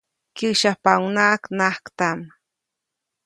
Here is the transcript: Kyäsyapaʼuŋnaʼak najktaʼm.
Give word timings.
Kyäsyapaʼuŋnaʼak 0.37 1.43
najktaʼm. 1.57 2.19